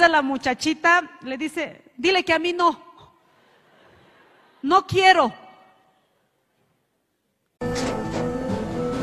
[0.00, 2.80] Esa la muchachita le dice, dile que a mí no.
[4.62, 5.30] No quiero.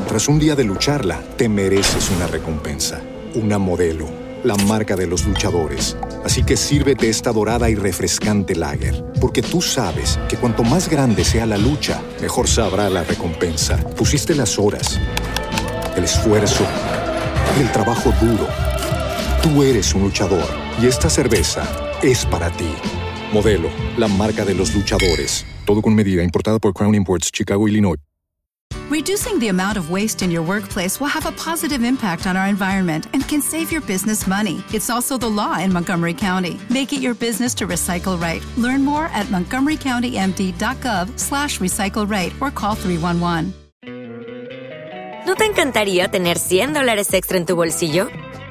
[0.08, 3.00] Tras un día de lucharla, te mereces una recompensa,
[3.36, 4.08] una modelo,
[4.42, 5.96] la marca de los luchadores.
[6.24, 11.24] Así que sírvete esta dorada y refrescante lager, porque tú sabes que cuanto más grande
[11.24, 13.76] sea la lucha, mejor sabrá la recompensa.
[13.94, 14.98] Pusiste las horas,
[15.94, 16.66] el esfuerzo,
[17.60, 18.48] el trabajo duro.
[19.44, 21.64] Tú eres un luchador y esta cerveza
[22.02, 22.70] es para ti.
[23.32, 25.44] Modelo, la marca de los luchadores.
[25.66, 27.98] Todo con medida, importada por Crown Imports, Chicago, Illinois.
[28.90, 32.48] Reducing the amount of waste in your workplace will have a positive impact on our
[32.48, 34.64] environment and can save your business money.
[34.72, 36.58] It's also the law in Montgomery County.
[36.70, 38.42] Make it your business to recycle right.
[38.56, 43.52] Learn more at montgomerycountymd.gov slash recycle right or call 311.
[45.26, 48.08] ¿No te encantaría tener 100 dólares extra en tu bolsillo?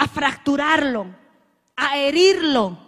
[0.00, 1.14] a fracturarlo,
[1.76, 2.78] a herirlo.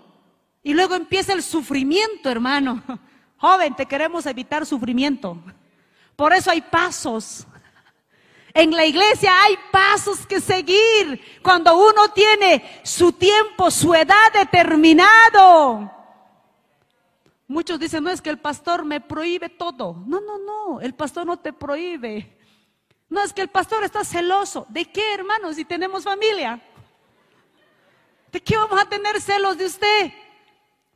[0.62, 2.82] Y luego empieza el sufrimiento, hermano.
[3.36, 5.36] Joven, te queremos evitar sufrimiento.
[6.16, 7.46] Por eso hay pasos.
[8.54, 15.92] En la iglesia hay pasos que seguir cuando uno tiene su tiempo, su edad determinado.
[17.46, 20.02] Muchos dicen, no es que el pastor me prohíbe todo.
[20.06, 22.38] No, no, no, el pastor no te prohíbe.
[23.10, 24.64] No es que el pastor está celoso.
[24.70, 26.58] ¿De qué, hermano, si tenemos familia?
[28.32, 30.10] ¿De qué vamos a tener celos de usted?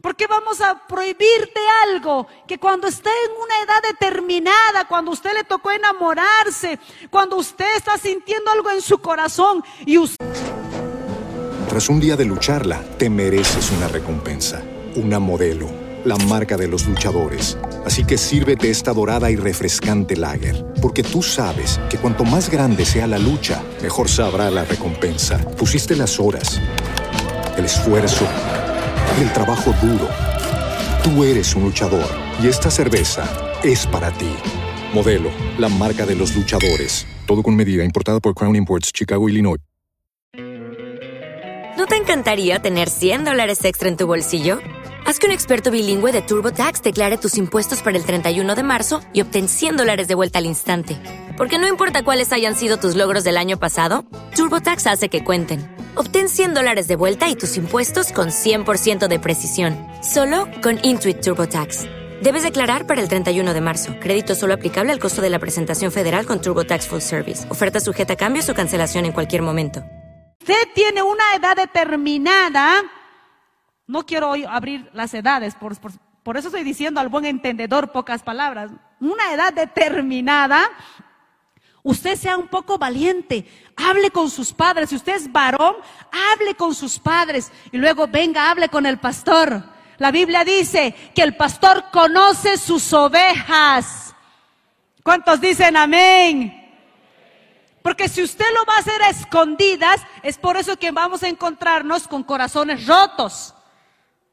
[0.00, 5.34] ¿Por qué vamos a prohibirte algo que cuando esté en una edad determinada, cuando usted
[5.34, 6.78] le tocó enamorarse,
[7.10, 10.24] cuando usted está sintiendo algo en su corazón y usted...
[11.68, 14.62] Tras un día de lucharla, te mereces una recompensa,
[14.94, 15.68] una modelo,
[16.06, 17.58] la marca de los luchadores.
[17.84, 22.86] Así que sírvete esta dorada y refrescante lager, porque tú sabes que cuanto más grande
[22.86, 25.38] sea la lucha, mejor sabrá la recompensa.
[25.58, 26.60] Pusiste las horas,
[27.56, 28.26] el esfuerzo,
[29.20, 30.08] el trabajo duro.
[31.02, 32.06] Tú eres un luchador
[32.42, 33.24] y esta cerveza
[33.62, 34.30] es para ti.
[34.92, 37.06] Modelo, la marca de los luchadores.
[37.26, 39.60] Todo con medida, importada por Crown Imports, Chicago, Illinois.
[41.76, 44.58] ¿No te encantaría tener 100 dólares extra en tu bolsillo?
[45.06, 49.00] Haz que un experto bilingüe de TurboTax declare tus impuestos para el 31 de marzo
[49.12, 50.96] y obtén 100 dólares de vuelta al instante.
[51.36, 55.75] Porque no importa cuáles hayan sido tus logros del año pasado, TurboTax hace que cuenten.
[55.98, 61.22] Obtén 100 dólares de vuelta y tus impuestos con 100% de precisión, solo con Intuit
[61.22, 61.86] TurboTax.
[62.22, 63.94] Debes declarar para el 31 de marzo.
[63.98, 67.50] Crédito solo aplicable al costo de la presentación federal con TurboTax Full Service.
[67.50, 69.82] Oferta sujeta a cambios o cancelación en cualquier momento.
[70.40, 72.82] Usted tiene una edad determinada.
[73.86, 78.70] No quiero abrir las edades, por eso estoy diciendo al buen entendedor pocas palabras.
[79.00, 80.68] Una edad determinada
[81.86, 83.46] usted sea un poco valiente,
[83.76, 84.90] hable con sus padres.
[84.90, 85.76] Si usted es varón,
[86.32, 89.62] hable con sus padres y luego venga, hable con el pastor.
[89.98, 94.14] La Biblia dice que el pastor conoce sus ovejas.
[95.02, 96.62] ¿Cuántos dicen amén?
[97.82, 101.28] Porque si usted lo va a hacer a escondidas, es por eso que vamos a
[101.28, 103.54] encontrarnos con corazones rotos,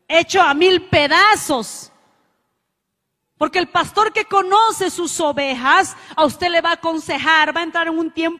[0.07, 1.91] hecho a mil pedazos.
[3.37, 7.63] Porque el pastor que conoce sus ovejas, a usted le va a aconsejar, va a
[7.65, 8.39] entrar en un tiempo.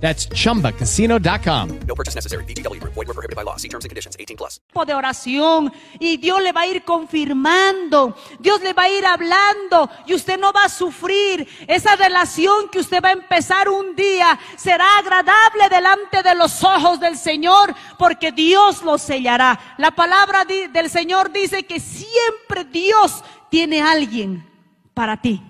[0.00, 1.80] That's chumbacasino.com.
[1.86, 2.44] No purchase necessary.
[2.44, 2.94] VGW Group.
[2.94, 3.56] Void were prohibited by law.
[3.56, 4.16] See terms and conditions.
[4.18, 4.60] 18 plus.
[4.86, 9.90] de oración y Dios le va a ir confirmando, Dios le va a ir hablando
[10.06, 11.46] y usted no va a sufrir.
[11.66, 16.98] Esa relación que usted va a empezar un día será agradable delante de los ojos
[16.98, 19.76] del Señor porque Dios lo sellará.
[19.76, 24.48] La palabra del Señor dice que siempre Dios tiene alguien
[24.94, 25.42] para ti.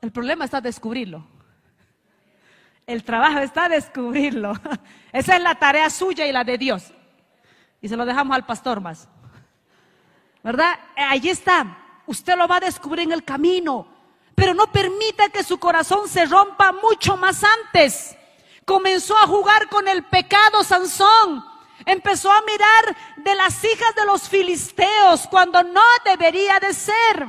[0.00, 1.31] El problema está descubrirlo.
[2.86, 4.54] El trabajo está descubrirlo.
[5.12, 6.92] Esa es la tarea suya y la de Dios.
[7.80, 9.08] Y se lo dejamos al pastor más.
[10.42, 10.74] ¿Verdad?
[10.96, 11.78] Eh, Allí está.
[12.06, 13.86] Usted lo va a descubrir en el camino.
[14.34, 18.16] Pero no permita que su corazón se rompa mucho más antes.
[18.64, 21.44] Comenzó a jugar con el pecado Sansón.
[21.84, 27.26] Empezó a mirar de las hijas de los filisteos cuando no debería de ser.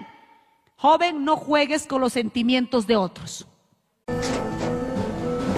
[0.77, 3.47] Joven, no juegues con los sentimientos de otros.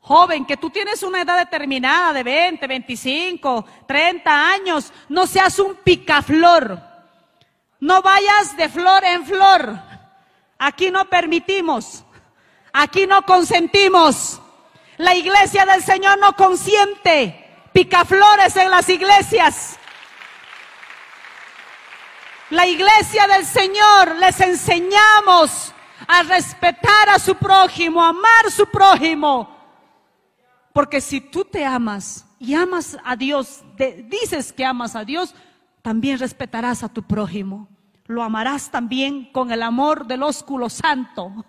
[0.00, 5.76] Joven, que tú tienes una edad determinada de 20, 25, 30 años, no seas un
[5.76, 6.80] picaflor.
[7.80, 9.78] No vayas de flor en flor.
[10.58, 12.04] Aquí no permitimos.
[12.72, 14.40] Aquí no consentimos.
[14.96, 19.78] La iglesia del Señor no consiente picaflores en las iglesias.
[22.50, 25.72] La iglesia del Señor les enseñamos
[26.06, 29.59] a respetar a su prójimo, a amar a su prójimo.
[30.80, 33.60] Porque si tú te amas y amas a Dios,
[34.08, 35.34] dices que amas a Dios,
[35.82, 37.68] también respetarás a tu prójimo.
[38.06, 41.44] Lo amarás también con el amor del ósculo santo.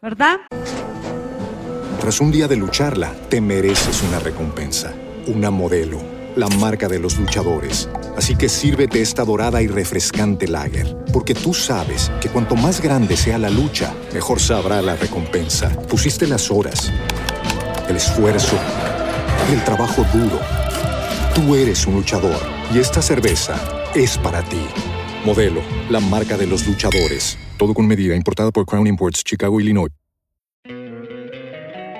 [0.00, 0.38] ¿Verdad?
[2.00, 4.94] Tras un día de lucharla, te mereces una recompensa,
[5.26, 6.00] una modelo,
[6.34, 7.90] la marca de los luchadores.
[8.16, 13.14] Así que sírvete esta dorada y refrescante lager, porque tú sabes que cuanto más grande
[13.18, 15.68] sea la lucha, mejor sabrá la recompensa.
[15.82, 16.90] Pusiste las horas,
[17.88, 18.56] el esfuerzo,
[19.52, 20.40] el trabajo duro.
[21.34, 22.38] Tú eres un luchador
[22.74, 23.56] y esta cerveza
[23.94, 24.60] es para ti.
[25.24, 27.38] Modelo, la marca de los luchadores.
[27.56, 29.90] Todo con medida, importada por Crown Imports, Chicago, Illinois.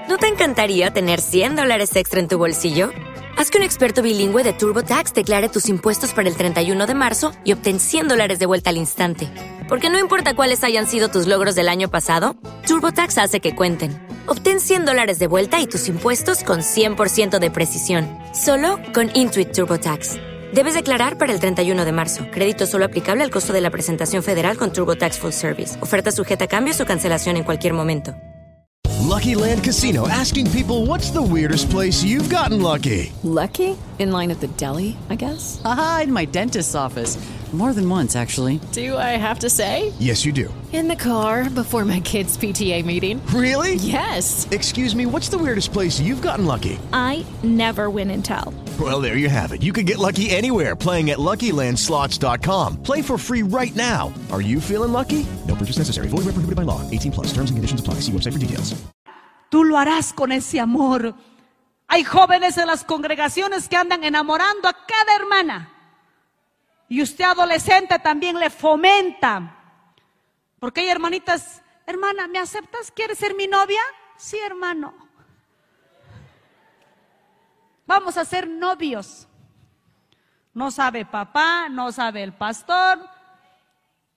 [0.08, 2.90] ¿No te encantaría tener 100 dólares extra en tu bolsillo?
[3.36, 7.32] Haz que un experto bilingüe de TurboTax declare tus impuestos para el 31 de marzo
[7.44, 9.28] y obtén 100 dólares de vuelta al instante.
[9.68, 14.07] Porque no importa cuáles hayan sido tus logros del año pasado, TurboTax hace que cuenten.
[14.30, 19.52] Obtén 100 dólares de vuelta y tus impuestos con 100% de precisión, solo con Intuit
[19.52, 20.16] TurboTax.
[20.52, 22.24] Debes declarar para el 31 de marzo.
[22.30, 25.82] Crédito solo aplicable al costo de la presentación federal con TurboTax Full Service.
[25.82, 28.14] Oferta sujeta a cambios o cancelación en cualquier momento.
[29.08, 33.10] Lucky Land Casino asking people what's the weirdest place you've gotten lucky?
[33.22, 33.76] Lucky?
[33.98, 35.58] In line at the deli, I guess?
[35.64, 37.16] Aha, in my dentist's office.
[37.52, 38.60] More than once, actually.
[38.72, 39.94] Do I have to say?
[39.98, 40.52] Yes, you do.
[40.70, 43.24] In the car before my kids' PTA meeting.
[43.28, 43.76] Really?
[43.76, 44.46] Yes.
[44.50, 46.78] Excuse me, what's the weirdest place you've gotten lucky?
[46.92, 48.52] I never win and tell.
[48.78, 49.62] Well, there you have it.
[49.62, 52.82] You can get lucky anywhere playing at LuckyLandSlots.com.
[52.82, 54.12] Play for free right now.
[54.30, 55.24] Are you feeling lucky?
[55.46, 56.08] No purchase necessary.
[56.08, 56.82] Void where prohibited by law.
[56.90, 57.28] 18 plus.
[57.32, 57.94] Terms and conditions apply.
[58.04, 58.74] See website for details.
[59.50, 61.14] Tú lo harás con ese amor.
[61.88, 65.70] Hay jóvenes en las congregaciones que andan enamorando a cada hermana.
[66.88, 69.54] Y usted adolescente también le fomenta.
[70.58, 72.90] Porque hay hermanitas, hermana, ¿me aceptas?
[72.90, 73.80] ¿Quieres ser mi novia?
[74.16, 74.94] Sí, hermano.
[77.86, 79.28] Vamos a ser novios.
[80.52, 82.98] No sabe papá, no sabe el pastor.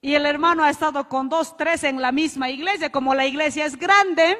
[0.01, 2.91] Y el hermano ha estado con dos, tres en la misma iglesia.
[2.91, 4.37] Como la iglesia es grande,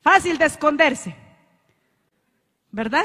[0.00, 1.16] fácil de esconderse.
[2.72, 3.04] ¿Verdad?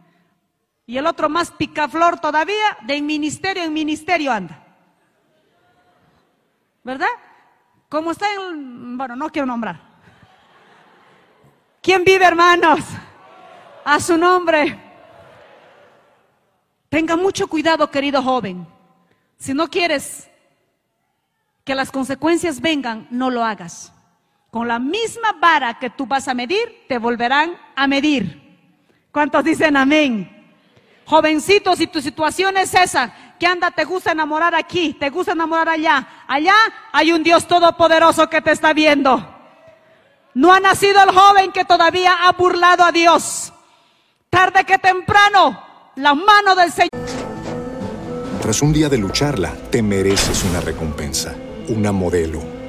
[0.85, 4.61] Y el otro más picaflor todavía, de ministerio en ministerio anda.
[6.83, 7.07] ¿Verdad?
[7.87, 8.97] Como está en...
[8.97, 9.79] Bueno, no quiero nombrar.
[11.81, 12.79] ¿Quién vive, hermanos?
[13.83, 14.79] A su nombre.
[16.89, 18.67] Tenga mucho cuidado, querido joven.
[19.37, 20.29] Si no quieres
[21.63, 23.93] que las consecuencias vengan, no lo hagas.
[24.49, 28.59] Con la misma vara que tú vas a medir, te volverán a medir.
[29.11, 30.40] ¿Cuántos dicen amén?
[31.11, 35.67] Jovencitos, si tu situación es esa, que anda, te gusta enamorar aquí, te gusta enamorar
[35.67, 36.53] allá, allá
[36.93, 39.21] hay un Dios todopoderoso que te está viendo.
[40.33, 43.51] No ha nacido el joven que todavía ha burlado a Dios.
[44.29, 45.61] Tarde que temprano,
[45.97, 46.91] la mano del Señor.
[48.41, 51.35] Tras un día de lucharla, te mereces una recompensa,
[51.67, 52.41] una modelo,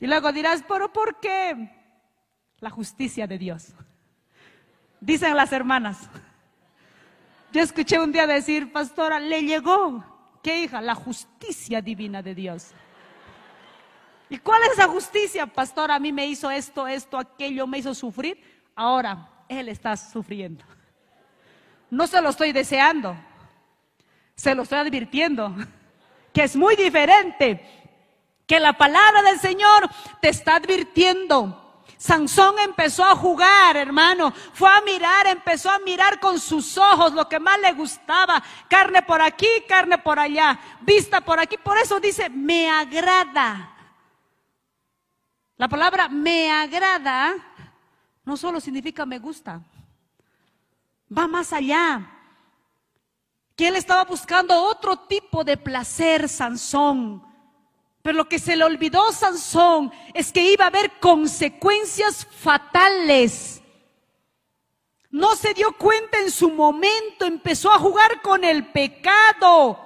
[0.00, 1.70] Y luego dirás, pero ¿por qué?
[2.58, 3.74] La justicia de Dios.
[5.00, 6.08] Dicen las hermanas.
[7.52, 10.04] Yo escuché un día decir, pastora, le llegó.
[10.42, 10.80] ¿Qué hija?
[10.80, 12.72] La justicia divina de Dios.
[14.30, 15.46] ¿Y cuál es esa justicia?
[15.46, 18.40] Pastor, a mí me hizo esto, esto, aquello, me hizo sufrir.
[18.74, 20.64] Ahora, Él está sufriendo.
[21.90, 23.16] No se lo estoy deseando,
[24.36, 25.52] se lo estoy advirtiendo,
[26.32, 27.79] que es muy diferente,
[28.50, 29.88] que la palabra del Señor
[30.20, 31.84] te está advirtiendo.
[31.96, 34.32] Sansón empezó a jugar, hermano.
[34.32, 38.42] Fue a mirar, empezó a mirar con sus ojos lo que más le gustaba.
[38.68, 41.58] Carne por aquí, carne por allá, vista por aquí.
[41.58, 43.72] Por eso dice, me agrada.
[45.56, 47.36] La palabra me agrada
[48.24, 49.62] no solo significa me gusta,
[51.16, 52.16] va más allá.
[53.54, 57.29] Que él estaba buscando otro tipo de placer, Sansón.
[58.02, 63.60] Pero lo que se le olvidó Sansón es que iba a haber consecuencias fatales.
[65.10, 69.78] No se dio cuenta en su momento, empezó a jugar con el pecado.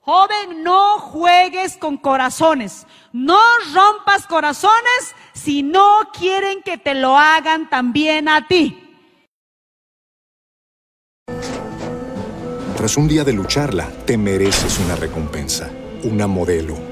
[0.00, 2.86] Joven, no juegues con corazones.
[3.12, 3.40] No
[3.72, 8.78] rompas corazones si no quieren que te lo hagan también a ti.
[12.76, 15.70] Tras un día de lucharla, te mereces una recompensa,
[16.02, 16.91] una modelo,